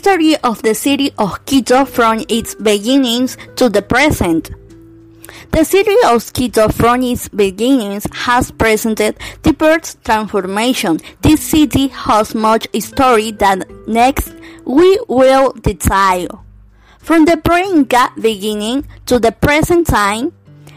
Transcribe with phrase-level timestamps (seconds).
[0.00, 4.50] history of the city of Quito from its beginnings to the present.
[5.52, 11.00] The city of Quito from its beginnings has presented diverse transformation.
[11.20, 14.32] This city has much history that next
[14.64, 16.46] we will detail.
[16.98, 20.32] From the pre-Inca beginning to the present time,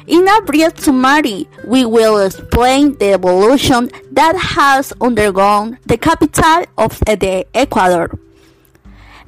[0.05, 6.99] in a brief summary, we will explain the evolution that has undergone the capital of
[6.99, 8.19] the Ecuador.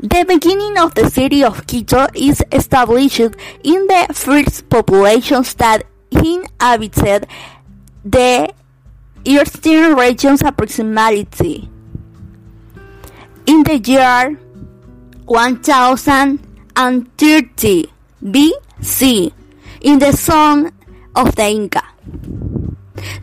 [0.05, 7.25] The beginning of the city of Quito is established in the first populations that inhabited
[8.03, 8.53] the
[9.23, 11.67] eastern regions approximately
[13.47, 14.37] in the year
[15.25, 17.85] 1030
[18.23, 19.31] BC
[19.81, 20.71] in the zone
[21.15, 21.83] of the Inca.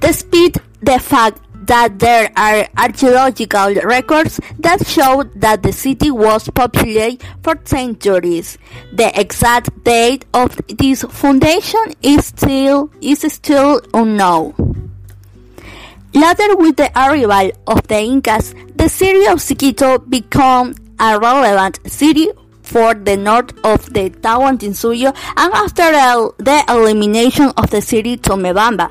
[0.00, 7.22] Despite the fact that there are archaeological records that show that the city was populated
[7.42, 8.58] for centuries.
[8.92, 14.54] The exact date of this foundation is still is still unknown.
[16.14, 22.28] Later, with the arrival of the Incas, the city of Quito became a relevant city
[22.60, 25.90] for the north of the Tahuantinsuyo and after
[26.38, 28.90] the elimination of the city Tomebamba.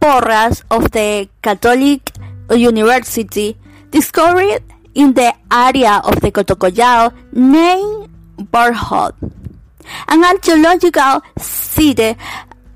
[0.00, 2.10] Porras of the Catholic
[2.50, 3.56] University
[3.94, 4.62] discovered
[4.94, 8.10] in the area of the Cotocollao named
[8.50, 9.14] Barhot,
[10.08, 12.18] an archaeological site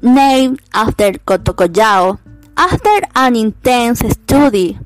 [0.01, 2.19] named after Cotocollao
[2.57, 4.79] after an intense study.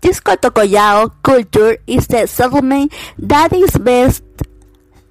[0.00, 4.22] This Cotocollao culture is the settlement that is best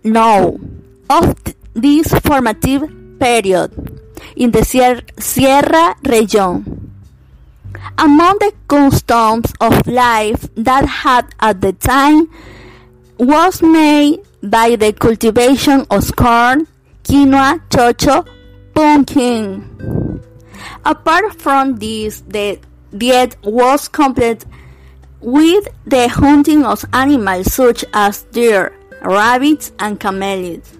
[0.03, 1.35] known of
[1.73, 2.87] this formative
[3.19, 3.99] period
[4.37, 4.63] in the
[5.19, 6.82] Sierra region.
[7.97, 12.29] Among the customs of life that had at the time
[13.17, 16.67] was made by the cultivation of corn,
[17.03, 18.27] quinoa, chocho,
[18.73, 20.21] pumpkin.
[20.85, 22.59] Apart from this, the
[22.97, 24.45] diet was complete
[25.21, 30.77] with the hunting of animals such as deer, rabbits, and camelids.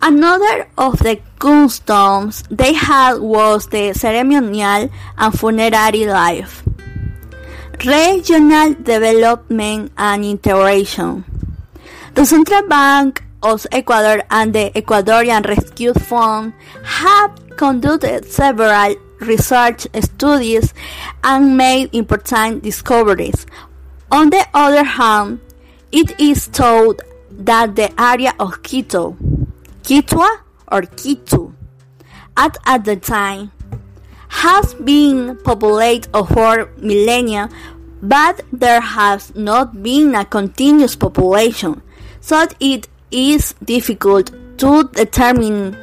[0.00, 6.62] Another of the customs they had was the ceremonial and funerary life,
[7.84, 11.24] regional development and integration.
[12.14, 16.52] The Central Bank of Ecuador and the Ecuadorian Rescue Fund
[16.84, 20.74] have conducted several research studies
[21.24, 23.46] and made important discoveries.
[24.12, 25.40] On the other hand,
[25.90, 29.16] it is thought that the area of Quito
[29.82, 31.54] Quitua or Kitu
[32.36, 33.52] at, at the time
[34.28, 37.48] has been populated over millennia,
[38.02, 41.82] but there has not been a continuous population,
[42.20, 45.76] so it is difficult to determine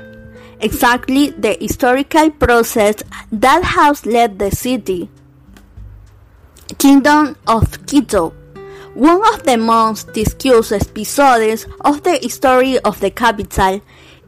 [0.62, 2.96] exactly the historical process
[3.32, 5.10] that has led the city.
[6.78, 8.34] Kingdom of Quito
[8.98, 13.80] one of the most discussed episodes of the history of the capital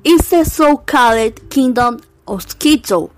[0.04, 3.12] is the so-called Kingdom of Quito,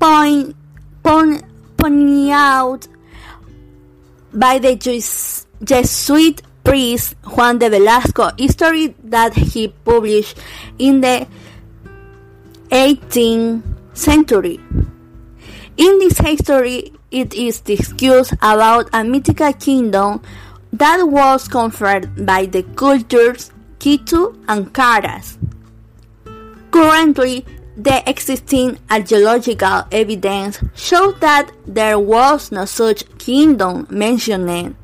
[0.00, 0.56] point,
[1.02, 1.44] point,
[1.76, 2.88] pointed out
[4.32, 4.74] by the
[5.62, 10.38] Jesuit priest Juan de Velasco, history that he published
[10.78, 11.26] in the
[12.70, 14.58] 18th century.
[15.76, 20.22] In this history, it is discussed about a mythical kingdom
[20.72, 25.38] that was conferred by the cultures Quito and Caras.
[26.74, 34.74] Currently, the existing archaeological evidence shows that there was no such kingdom mentioned,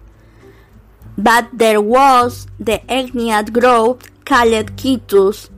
[1.19, 5.51] but there was the ethnic group called Quitus,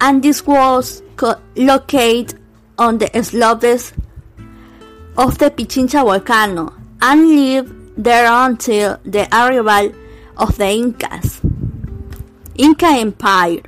[0.00, 1.02] and this was
[1.56, 2.38] located
[2.78, 3.92] on the slopes
[5.18, 6.72] of the Pichincha volcano
[7.02, 9.92] and lived there until the arrival
[10.36, 11.40] of the Incas.
[12.54, 13.62] Inca Empire.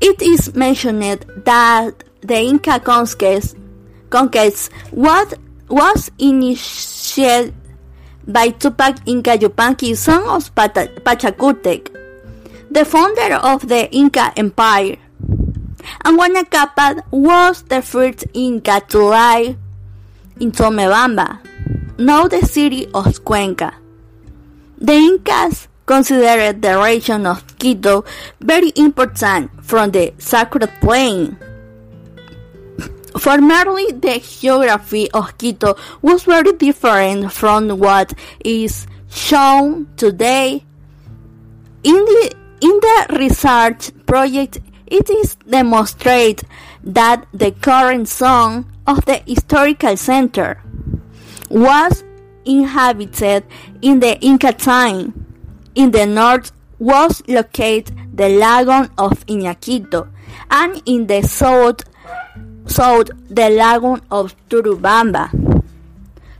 [0.00, 1.02] It is mentioned
[1.44, 3.56] that the Inca conquest,
[4.10, 5.34] conquest what
[5.68, 7.54] was initiated
[8.26, 11.92] by Tupac Inca Yupanqui, son of Pachacutec,
[12.70, 14.96] the founder of the Inca Empire.
[16.04, 19.56] And Huayna Capac was the first Inca to live
[20.40, 21.38] in Tomebamba,
[21.98, 23.72] now the city of Cuenca.
[24.78, 28.04] The Incas considered the region of Quito
[28.40, 31.38] very important from the sacred plain.
[33.18, 38.12] Formerly, the geography of Quito was very different from what
[38.44, 40.64] is shown today.
[41.82, 46.46] In the, in the research project, it is demonstrated
[46.82, 50.62] that the current zone of the historical center
[51.48, 52.04] was
[52.44, 53.44] inhabited
[53.82, 55.25] in the Inca time
[55.76, 60.08] in the north was located the lagoon of Iñaquito,
[60.50, 61.84] and in the south,
[62.66, 65.30] south the lagoon of Turubamba.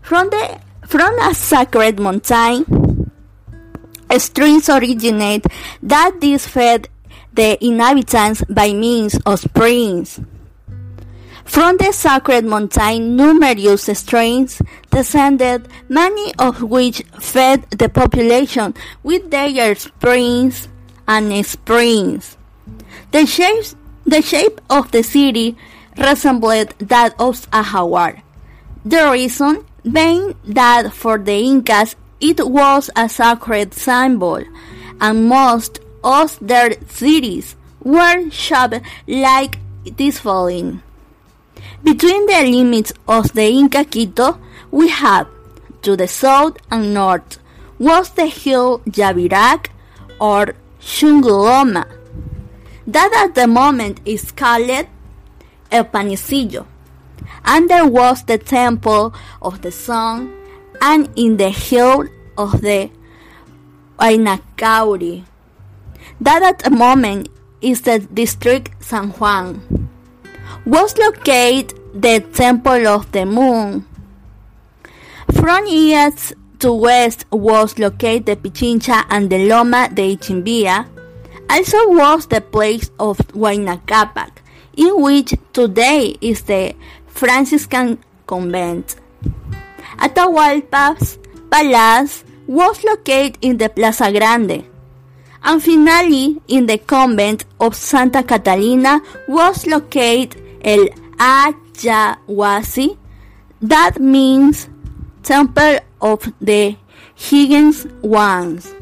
[0.03, 3.11] From, the, from a sacred mountain,
[4.19, 5.47] streams originate
[5.83, 6.89] that this fed
[7.33, 10.21] the inhabitants by means of springs.
[11.47, 14.61] From the sacred mountain, numerous streams
[14.91, 20.69] descended, many of which fed the population with their springs
[21.09, 22.37] and springs.
[23.13, 23.65] The shape,
[24.05, 25.57] the shape of the city
[25.97, 28.23] resembled that of a jaguar.
[28.85, 34.43] The reason being that for the Incas it was a sacred symbol,
[35.01, 39.59] and most of their cities were shaped like
[39.97, 40.83] this following.
[41.85, 44.41] Between the limits of the Inca Quito,
[44.71, 45.29] we have
[45.83, 47.39] to the south and north.
[47.79, 49.69] Was the hill Yabirac
[50.19, 51.87] or Chunguloma,
[52.87, 54.87] that at the moment is called
[55.71, 56.67] El Panecillo,
[57.45, 59.13] and there was the temple
[59.43, 60.33] of the sun,
[60.81, 62.05] and in the hill
[62.39, 62.91] of the
[63.99, 65.25] Huaynacauri,
[66.21, 67.29] that at the moment
[67.61, 69.76] is the district San Juan
[70.67, 73.87] was located the Temple of the Moon.
[75.33, 80.89] From east to west was located the Pichincha and the Loma de Ichimbia.
[81.49, 84.43] Also was the place of Huayna Capac,
[84.77, 86.75] in which today is the
[87.07, 88.97] Franciscan convent.
[89.99, 91.19] Atahualpa's
[91.49, 94.67] palace was located in the Plaza Grande
[95.45, 102.99] and finally in the convent of Santa Catalina was located el Ayahuasi,
[103.63, 104.69] that means
[105.23, 106.77] Temple of the
[107.15, 108.75] Higgins Ones.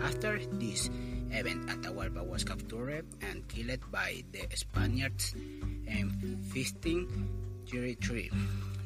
[0.00, 0.88] After this
[1.30, 5.36] event, Atahualpa was captured and killed by the Spaniards
[5.84, 6.08] in
[6.56, 8.30] 1533.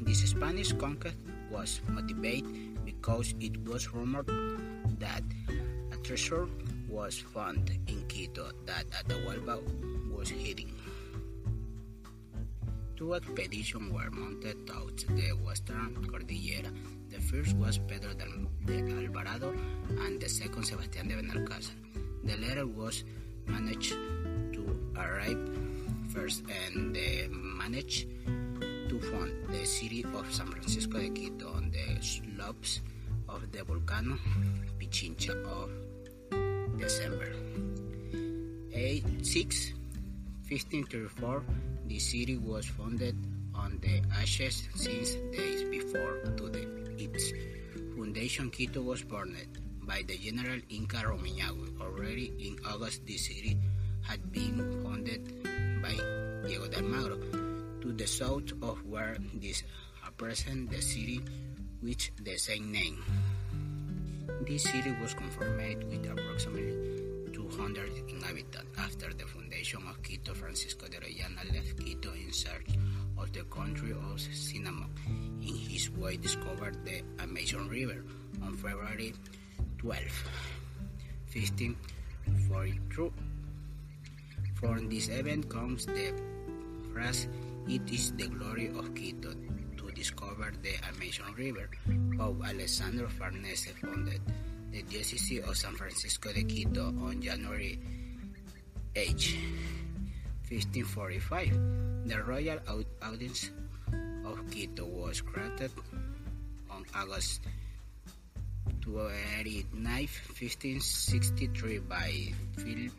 [0.02, 1.16] This Spanish conquest
[1.50, 4.26] was motivated because it was rumored
[4.98, 5.22] that
[5.92, 6.48] a treasure
[6.88, 9.60] was found in Quito that Atahualpa
[10.10, 10.72] was hiding.
[12.96, 16.70] Two expeditions were mounted out the western Cordillera.
[17.10, 19.54] The first was Pedro de Alvarado
[20.00, 21.74] and the second Sebastián de Benalcázar.
[22.24, 23.04] The latter was
[23.46, 23.92] managed
[24.54, 25.38] to arrive
[26.08, 28.08] first and they managed
[28.88, 32.80] to found the city of San Francisco de Quito on the slopes
[33.28, 34.16] of the volcano
[34.78, 35.70] Pichincha of
[36.78, 37.32] December
[38.72, 39.72] 8, 6,
[40.48, 41.42] 1534,
[41.86, 43.16] the city was founded
[43.54, 46.62] on the ashes since days before to the
[46.98, 47.32] its
[47.96, 49.36] foundation Quito was burned
[49.82, 51.80] by the General Inca Rumiñahui.
[51.80, 53.56] Already in August, the city
[54.02, 55.42] had been founded
[55.82, 55.94] by
[56.46, 57.18] Diego de Almagro.
[57.80, 59.62] To the south of where this
[60.16, 61.20] present the city
[61.82, 63.04] with the same name.
[64.44, 70.34] This city was confirmed with approximately 200 inhabitants after the foundation of Quito.
[70.34, 72.76] Francisco de Orellana left Quito in search
[73.18, 74.90] of the country of cinnamon.
[75.42, 78.04] In his way, discovered the Amazon River
[78.42, 79.14] on February
[79.78, 80.02] 12,
[81.32, 83.12] 1542.
[84.54, 86.12] From this event comes the
[86.92, 87.28] phrase,
[87.68, 89.34] "It is the glory of Quito."
[89.96, 91.70] Discovered the Amazon River,
[92.18, 94.20] Pope Alessandro Farnese founded
[94.70, 97.80] the Diocese of San Francisco de Quito on January
[98.94, 99.08] 8,
[100.52, 102.04] 1545.
[102.04, 102.60] The Royal
[103.02, 103.50] Audience
[104.26, 105.72] of Quito was granted
[106.70, 107.40] on August
[108.82, 112.12] 29, 1563 by
[112.60, 112.92] Philip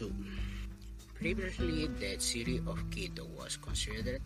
[0.00, 0.12] II.
[1.14, 4.22] Previously, the city of Quito was considered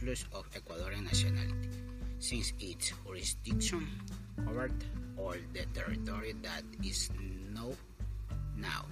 [0.00, 1.68] of Ecuadorian nationality,
[2.18, 3.86] since its jurisdiction
[4.44, 4.72] covered
[5.18, 7.10] all the territory that is
[7.52, 7.76] known
[8.56, 8.86] now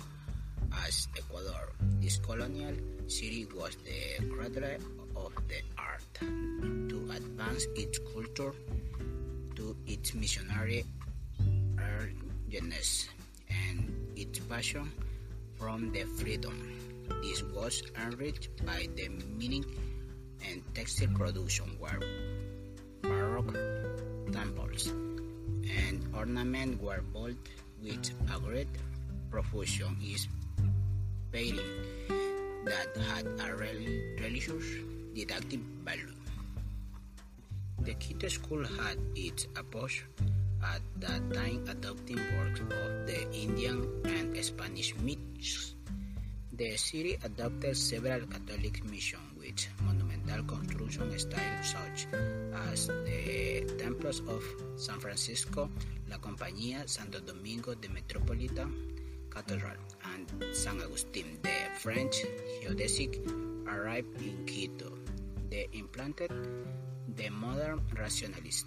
[0.84, 1.72] as Ecuador.
[1.98, 4.76] This colonial city was the cradle
[5.16, 8.52] of the art to advance its culture
[9.56, 10.84] to its missionary
[11.80, 13.08] earnestness
[13.48, 14.92] and its passion
[15.56, 16.52] from the freedom.
[17.22, 19.64] This was enriched by the meaning
[20.46, 22.00] and textile production were
[23.02, 23.56] baroque
[24.32, 27.36] temples, and ornament were built
[27.82, 28.68] with a great
[29.30, 30.28] profusion is
[31.32, 31.60] painting
[32.64, 34.64] that had a religious
[35.14, 36.12] didactic value.
[37.80, 40.04] The Quito School had its approach
[40.62, 45.74] at that time adopting works of the Indian and Spanish myths.
[46.52, 49.37] The city adopted several Catholic missions
[49.82, 52.06] monumental construction styles such
[52.70, 54.42] as the Templos of
[54.76, 55.70] San Francisco,
[56.08, 58.74] La Compañía, Santo Domingo the Metropolitan
[59.30, 59.76] Cathedral,
[60.14, 61.38] and San Agustin.
[61.42, 62.24] The French
[62.62, 63.18] geodesic
[63.68, 64.92] arrived in Quito.
[65.50, 66.32] They implanted
[67.16, 68.66] the modern rationalist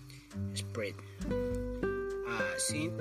[0.53, 0.95] spirit.
[1.29, 2.99] A saint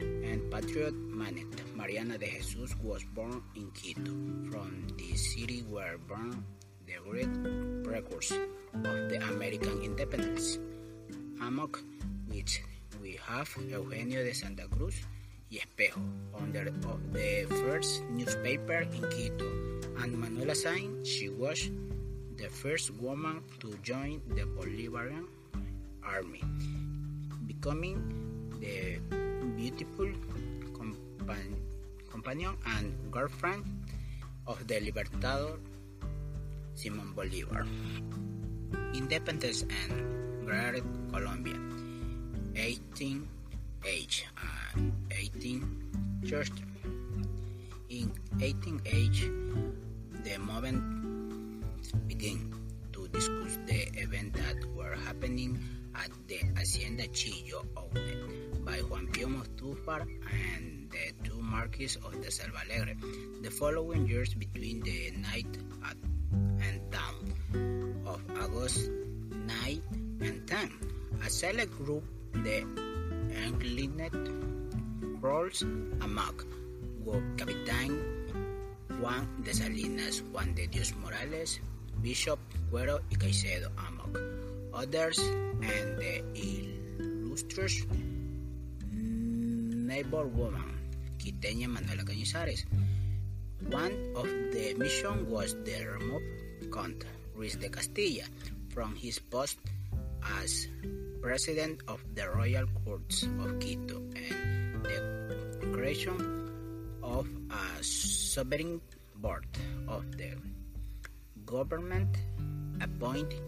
[0.00, 4.10] and patriot Manet Mariana de Jesus was born in Quito.
[4.50, 6.44] From this city were born
[6.92, 7.32] the great
[7.84, 8.44] precursor
[8.74, 10.58] of the American independence.
[11.40, 11.74] Among
[12.28, 12.62] which
[13.00, 14.94] we have Eugenio de Santa Cruz
[15.50, 16.00] y Espejo,
[16.32, 19.48] founder of the first newspaper in Quito,
[20.02, 21.70] and Manuela Sáenz, she was
[22.36, 25.26] the first woman to join the Bolivarian
[26.04, 26.42] army,
[27.46, 27.96] becoming
[28.60, 29.00] the
[29.56, 30.08] beautiful
[32.10, 33.64] companion and girlfriend
[34.46, 35.58] of the Libertador
[36.74, 37.66] Simon Bolivar.
[38.94, 41.56] Independence and Great Colombia,
[42.56, 43.28] 18
[43.84, 46.50] age, uh, 18 church.
[47.88, 49.28] In 18 age,
[50.24, 50.82] the movement
[52.08, 52.52] began
[52.92, 55.58] to discuss the events that were happening
[55.94, 62.30] at the Hacienda Chillo owned by Juan Pío Montúfar and the two Marquis of the
[62.30, 62.96] Selva Alegre.
[63.42, 65.52] The following years between the night
[65.84, 65.96] at
[68.40, 68.90] August
[69.30, 69.82] 9
[70.20, 70.70] and 10.
[71.24, 72.64] A select group, the
[73.44, 74.10] Inclined
[75.20, 75.62] Crawls
[76.00, 76.46] amok,
[77.36, 77.92] Captain
[79.00, 81.60] Juan de Salinas, Juan de Dios Morales,
[82.02, 82.38] Bishop
[82.70, 84.18] Cuero y Caicedo amok.
[84.74, 87.84] Others and the illustrious
[88.92, 90.78] neighbor woman,
[91.18, 92.64] Quiteña Manuela Cañizares.
[93.70, 96.22] One of the mission was the remove
[96.72, 98.24] Count Ruiz de Castilla
[98.70, 99.58] from his post
[100.40, 100.68] as
[101.20, 104.98] president of the Royal Courts of Quito and the
[105.72, 106.16] creation
[107.02, 108.80] of a sovereign
[109.16, 109.46] board
[109.88, 110.34] of the
[111.46, 112.10] government
[112.80, 113.38] appointed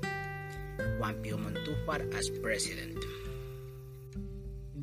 [0.98, 2.98] Juan Pío Montúfar as president.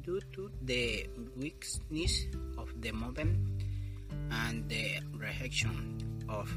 [0.02, 2.26] Due to the weakness
[2.58, 3.38] of the movement
[4.32, 6.50] and the reaction of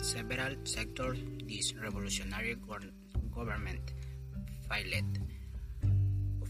[0.00, 1.18] several sectors,
[1.52, 2.56] this revolutionary
[3.34, 3.92] government
[4.68, 5.18] failed.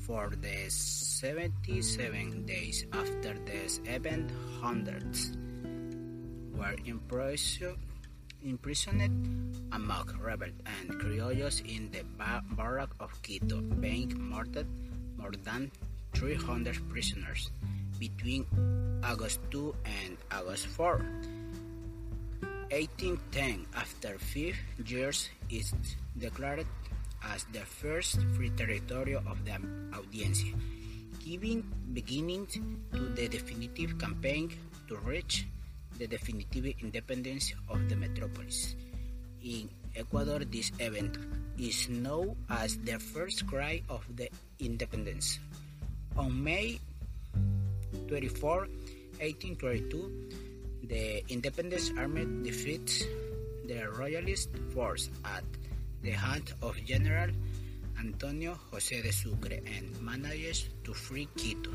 [0.06, 4.30] For the 77 days after this event,
[4.60, 5.36] hundreds
[6.54, 7.78] were imprisoned
[8.42, 12.02] imprisoned among rebels and criollos in the
[12.56, 14.66] barrack of Quito, being murdered
[15.16, 15.70] more than
[16.14, 17.50] 300 prisoners
[18.00, 18.44] between
[19.04, 21.41] August 2 and August 4.
[22.72, 24.56] 1810, after five
[24.88, 25.76] years, is
[26.16, 26.64] declared
[27.20, 29.60] as the first free territory of the
[29.92, 30.56] Audiencia,
[31.20, 31.60] giving
[31.92, 34.48] beginning to the definitive campaign
[34.88, 35.44] to reach
[36.00, 38.74] the definitive independence of the metropolis.
[39.44, 41.20] In Ecuador, this event
[41.60, 44.32] is known as the first cry of the
[44.64, 45.38] independence.
[46.16, 46.80] On May
[48.08, 48.64] 24,
[49.20, 50.41] 1822,
[50.92, 53.08] the Independence Army defeats
[53.64, 55.42] the Royalist force at
[56.02, 57.30] the hand of General
[57.98, 61.70] Antonio José de Sucre and manages to free Quito,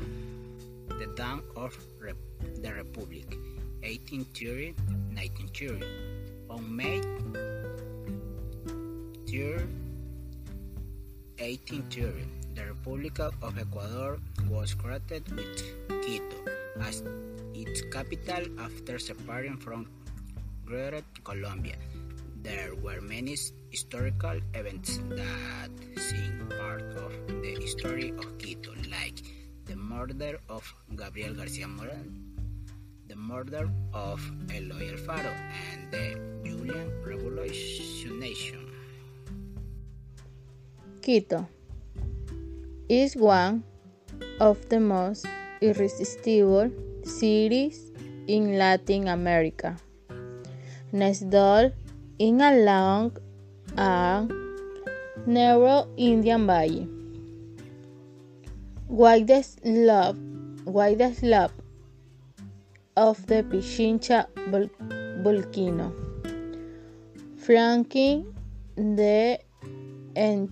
[1.00, 2.14] the dawn of Rep
[2.62, 3.26] the Republic,
[3.82, 5.82] 1830-1930.
[6.50, 7.00] On May
[9.26, 9.50] 3,
[11.42, 12.22] 1830,
[12.54, 15.60] the Republic of Ecuador was created with
[16.06, 16.36] Quito
[16.78, 17.02] as
[17.62, 19.90] its capital after separating from
[20.64, 21.76] Greater Colombia.
[22.42, 23.36] There were many
[23.70, 27.12] historical events that seem part of
[27.42, 29.22] the history of Quito, like
[29.66, 30.62] the murder of
[30.94, 32.12] Gabriel García Moreno,
[33.08, 34.20] the murder of
[34.54, 35.34] Eloy Alfaro,
[35.72, 36.06] and the
[36.44, 38.70] Julian Revolution.
[41.02, 41.48] Quito
[42.88, 43.64] is one
[44.40, 45.26] of the most
[45.60, 46.70] irresistible
[47.08, 47.90] cities
[48.26, 49.76] in Latin America.
[50.92, 51.72] Nestled
[52.18, 53.16] in a long
[53.76, 54.32] and
[55.26, 56.88] narrow Andean Valley.
[58.88, 60.16] Widest slope,
[60.64, 61.52] widest slope
[62.96, 64.26] of the Pichincha
[65.22, 65.92] volcano,
[67.36, 68.34] flanking
[68.76, 69.38] the
[70.16, 70.48] en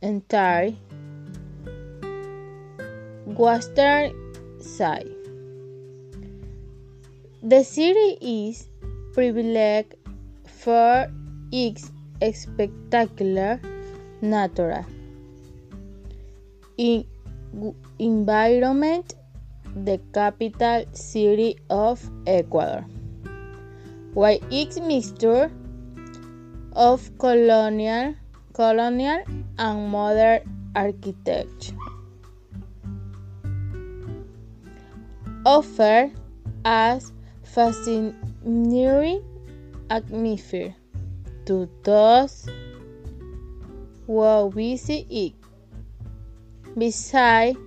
[0.00, 0.72] entire
[3.26, 4.12] western
[4.60, 5.13] side.
[7.46, 8.70] The city is
[9.12, 9.96] privileged
[10.46, 11.12] for
[11.52, 11.90] its
[12.32, 13.60] spectacular
[14.22, 14.86] natural
[16.78, 17.04] in
[17.98, 19.12] environment,
[19.76, 22.86] the capital city of Ecuador,
[24.14, 25.50] while its mixture
[26.72, 28.14] of colonial,
[28.54, 29.22] colonial
[29.58, 30.40] and modern
[30.74, 31.76] architecture
[35.44, 36.10] offer
[36.64, 37.12] as
[37.54, 39.22] fascinating
[39.90, 40.74] atmosphere
[41.46, 42.48] to those
[44.06, 45.32] who visit it.
[46.76, 47.58] Besides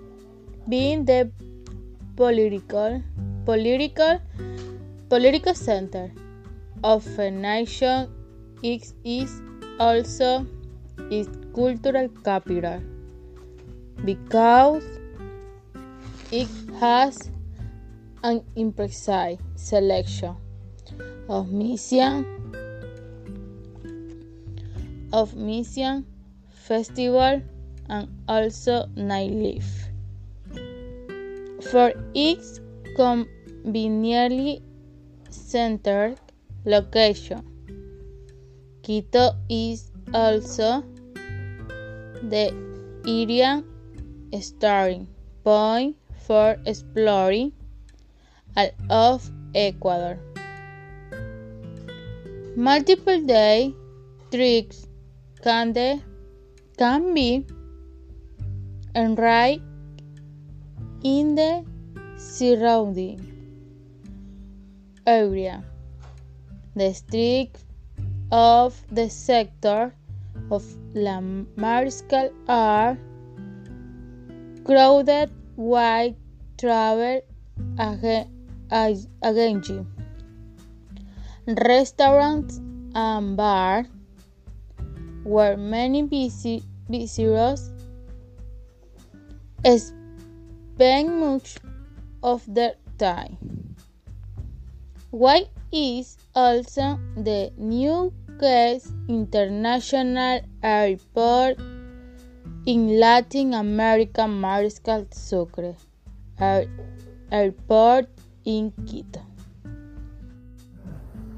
[0.67, 1.31] being the
[2.17, 3.01] political,
[3.45, 4.19] political,
[5.09, 6.11] political center
[6.83, 8.09] of a nation,
[8.61, 9.41] it is
[9.79, 10.45] also
[11.09, 12.81] its cultural capital
[14.03, 14.83] because
[16.31, 17.31] it has
[18.23, 20.35] an impressive selection
[21.29, 22.25] of mission
[25.13, 26.05] of mission
[26.49, 27.41] festival
[27.89, 29.87] and also nightlife.
[31.71, 32.59] For its
[32.95, 34.61] conveniently
[35.29, 36.19] centered
[36.65, 37.43] location,
[38.83, 40.83] Quito is also
[42.23, 42.51] the
[43.07, 43.63] ideal
[44.41, 45.07] starting
[45.43, 47.53] point for exploring
[48.89, 50.19] of Ecuador.
[52.55, 53.73] Multiple day
[54.31, 54.87] trips
[55.43, 56.01] can, de,
[56.77, 57.45] can be
[58.95, 59.61] enriched
[61.03, 61.63] in the
[62.17, 63.21] surrounding
[65.05, 65.63] area.
[66.75, 67.63] The streets
[68.31, 69.93] of the sector
[70.51, 71.21] of La
[71.55, 72.97] Mariscal are
[74.65, 76.15] crowded with
[76.57, 77.21] travel
[77.79, 78.36] agents,
[81.47, 82.59] restaurants,
[82.93, 83.85] and bars
[85.23, 87.71] where many visitors
[89.65, 91.57] spend much
[92.23, 93.37] of their time.
[95.11, 101.59] White is also the newest international airport
[102.65, 105.75] in Latin America Mariscal Sucre?
[107.31, 108.07] Airport
[108.47, 109.21] in Quito.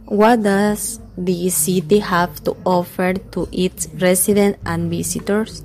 [0.06, 5.64] What does the city have to offer to its residents and visitors?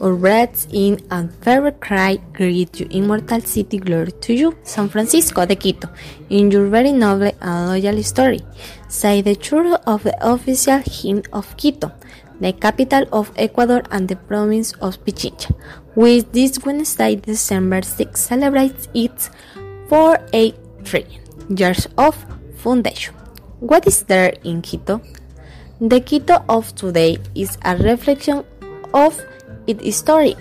[0.00, 5.44] Our breaths in and fervent cry greet you, immortal city, glory to you, San Francisco
[5.44, 5.88] de Quito,
[6.30, 8.40] in your very noble and loyal story.
[8.88, 11.92] Say the truth of the official hymn of Quito,
[12.40, 15.54] the capital of Ecuador and the province of Pichincha,
[15.94, 19.30] which this Wednesday, December 6, celebrates its
[20.84, 22.16] 483 years of
[22.56, 23.14] foundation.
[23.60, 25.00] What is there in Quito?
[25.80, 28.44] The Quito of today is a reflection
[28.94, 29.20] of
[29.66, 30.36] its history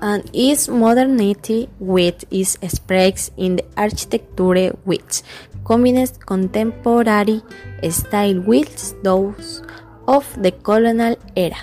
[0.00, 5.22] and its modernity which is expressed in the architecture which
[5.64, 7.42] combines contemporary
[7.90, 9.62] style with those
[10.08, 11.58] of the colonial era.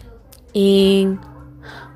[0.53, 1.19] In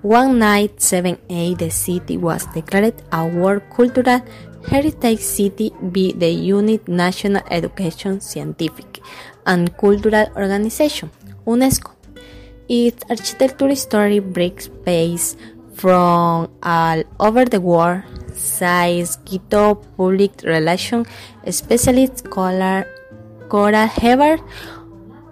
[0.04, 4.22] 1978 the city was declared a World Cultural
[4.68, 9.02] Heritage City be the unit National Education, Scientific
[9.46, 11.12] and Cultural Organization,
[11.46, 11.92] UNESCO.
[12.70, 15.36] Its architecture story breaks base
[15.74, 21.08] from all over the world, says Quito public relations
[21.50, 22.86] specialist Cora,
[23.50, 24.40] Cora Hebert,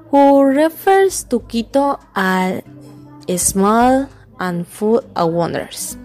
[0.10, 2.62] who refers to Quito as
[3.38, 5.98] small and full of wonders.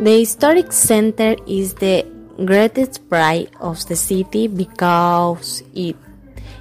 [0.00, 2.04] The historic center is the
[2.44, 5.96] greatest pride of the city because it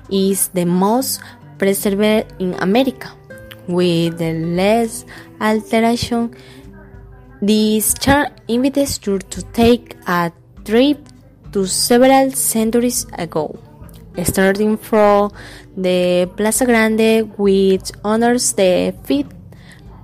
[0.10, 1.22] is the most
[1.58, 3.12] preserved in America,
[3.68, 5.06] with the less
[5.42, 6.36] alteration.
[7.42, 10.32] This chart invites you to take a
[10.64, 11.00] trip
[11.52, 13.60] to several centuries ago,
[14.24, 15.32] starting from
[15.76, 19.28] the Plaza Grande, which honors the feat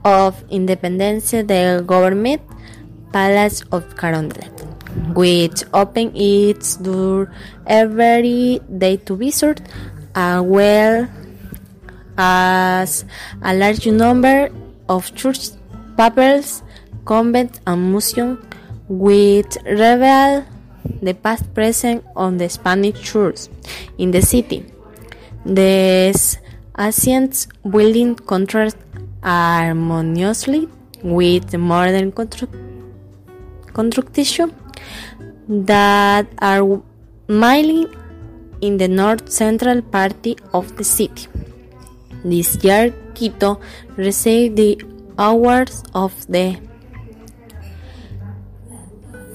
[0.03, 2.41] of independence the government
[3.11, 4.51] Palace of Carondelet,
[5.13, 7.31] which open its door
[7.65, 9.61] every day to visit,
[10.15, 11.07] as well
[12.17, 13.05] as
[13.41, 14.49] a large number
[14.89, 15.49] of church,
[15.97, 16.63] chapels,
[17.05, 18.39] convents, and museums,
[18.87, 20.45] which reveal
[21.01, 23.47] the past present of the Spanish church
[23.97, 24.65] in the city.
[25.45, 26.37] These
[26.77, 28.77] ancient buildings contrast
[29.23, 30.67] harmoniously
[31.03, 32.11] with modern
[33.73, 34.53] construction
[35.51, 36.81] that are
[37.27, 37.85] mainly
[38.61, 41.27] in the north central part of the city.
[42.23, 43.59] This year, Quito
[43.97, 44.79] received the
[45.17, 46.57] awards of the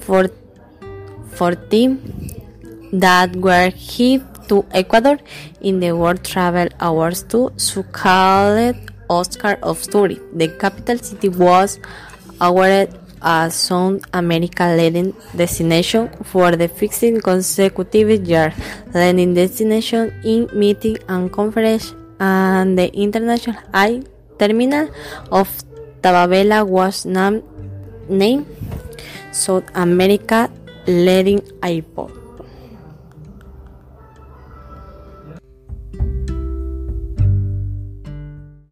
[0.01, 5.19] 14 that were given to Ecuador
[5.61, 8.77] in the World Travel Awards to so-called
[9.11, 10.39] Oscar of Tourism.
[10.39, 11.79] The capital city was
[12.41, 18.53] awarded a South America leading destination for the fifth consecutive year,
[18.95, 24.03] leading destination in meeting and conference, and the international air
[24.39, 24.89] terminal
[25.31, 25.49] of
[26.03, 27.43] Tababela was named,
[28.09, 28.47] named
[29.33, 30.51] South America
[30.87, 32.26] leading airport.